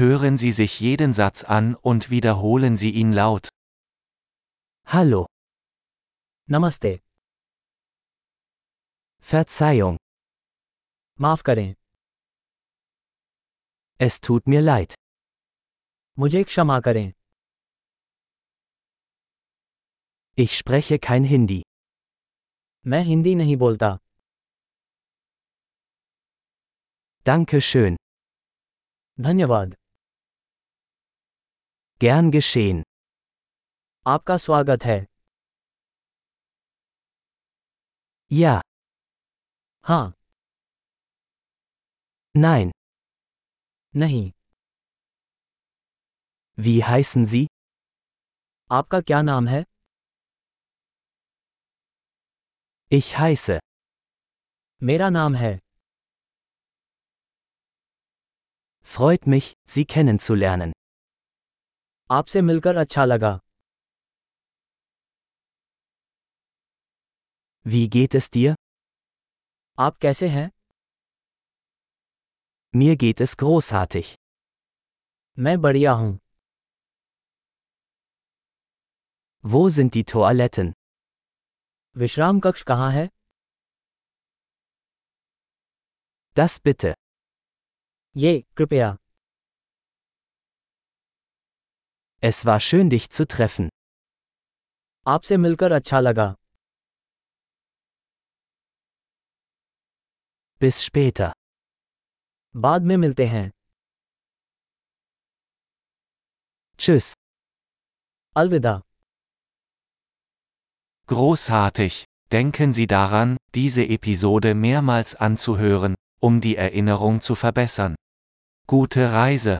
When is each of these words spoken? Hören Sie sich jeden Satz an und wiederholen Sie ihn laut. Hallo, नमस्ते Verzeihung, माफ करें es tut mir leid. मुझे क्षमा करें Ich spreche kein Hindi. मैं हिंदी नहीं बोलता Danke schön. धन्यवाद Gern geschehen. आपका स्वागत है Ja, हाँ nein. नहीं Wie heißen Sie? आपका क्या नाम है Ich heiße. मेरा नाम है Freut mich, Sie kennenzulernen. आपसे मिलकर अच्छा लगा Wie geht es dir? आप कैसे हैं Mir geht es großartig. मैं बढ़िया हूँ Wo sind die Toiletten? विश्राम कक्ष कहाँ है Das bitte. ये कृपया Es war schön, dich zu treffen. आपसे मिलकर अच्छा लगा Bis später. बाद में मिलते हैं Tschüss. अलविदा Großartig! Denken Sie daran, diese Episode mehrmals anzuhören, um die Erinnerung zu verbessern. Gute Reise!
Hören 0.00 0.37
Sie 0.37 0.51
sich 0.53 0.79
jeden 0.79 1.11
Satz 1.13 1.43
an 1.43 1.75
und 1.75 2.09
wiederholen 2.09 2.77
Sie 2.77 2.91
ihn 2.91 3.11
laut. 3.11 3.49
Hallo, 4.85 5.25
नमस्ते 6.49 6.99
Verzeihung, 9.31 9.97
माफ 11.21 11.41
करें 11.49 11.73
es 13.99 14.19
tut 14.21 14.47
mir 14.47 14.61
leid. 14.61 14.93
मुझे 16.19 16.43
क्षमा 16.43 16.79
करें 16.87 17.11
Ich 20.37 20.57
spreche 20.57 20.99
kein 20.99 21.23
Hindi. 21.33 21.61
मैं 22.87 23.03
हिंदी 23.03 23.35
नहीं 23.35 23.57
बोलता 23.57 23.97
Danke 27.25 27.61
schön. 27.61 27.95
धन्यवाद 29.21 29.75
Gern 32.00 32.30
geschehen. 32.36 32.82
आपका 34.06 34.36
स्वागत 34.36 34.84
है 34.84 34.98
Ja, 38.30 38.60
हाँ 39.84 40.12
nein. 42.34 42.70
नहीं 43.94 44.30
Wie 46.58 46.82
heißen 46.84 47.24
Sie? 47.32 47.46
आपका 48.70 49.00
क्या 49.00 49.20
नाम 49.22 49.46
है 49.48 49.64
Ich 52.90 53.16
heiße. 53.18 53.58
मेरा 54.82 55.08
नाम 55.10 55.34
है 55.34 55.58
Freut 58.96 59.26
mich, 59.26 59.52
Sie 59.74 59.84
kennenzulernen. 59.84 60.72
आपसे 62.10 62.40
मिलकर 62.42 62.76
अच्छा 62.76 63.04
लगा 63.04 63.38
Wie 67.66 67.88
geht 67.96 68.14
es 68.14 68.28
dir? 68.36 68.54
आप 69.78 69.96
कैसे 70.02 70.28
हैं 70.28 70.50
Mir 72.74 72.96
geht 73.02 73.20
es 73.26 73.34
großartig. 73.42 74.14
मैं 75.38 75.60
बढ़िया 75.60 75.92
हूँ 75.92 76.18
Wo 79.44 79.68
sind 79.78 79.94
die 79.96 80.04
Toiletten? 80.12 80.72
विश्राम 81.96 82.40
कक्ष 82.46 82.62
कहाँ 82.70 82.90
है 82.92 83.08
Das 86.38 86.58
bitte. 86.68 86.94
ये 88.16 88.32
कृपया 88.56 88.96
Es 92.20 92.44
war 92.44 92.60
schön, 92.60 92.90
dich 92.90 93.10
zu 93.10 93.26
treffen. 93.26 93.68
आपसे 95.08 95.36
मिलकर 95.36 95.72
अच्छा 95.72 96.00
लगा 96.00 96.34
Bis 100.60 100.82
später. 100.82 101.32
बाद 102.56 102.82
में 102.82 102.96
मिलते 102.96 103.26
हैं 103.26 103.50
Tschüss. 106.78 107.12
अलविदा 108.36 108.80
Großartig! 111.08 112.04
Denken 112.32 112.72
Sie 112.72 112.86
daran, 112.86 113.36
diese 113.54 113.84
Episode 113.84 114.54
mehrmals 114.54 115.14
anzuhören, 115.14 115.94
um 116.20 116.40
die 116.40 116.56
Erinnerung 116.56 117.20
zu 117.20 117.34
verbessern. 117.36 117.94
Gute 118.66 119.12
Reise! 119.12 119.58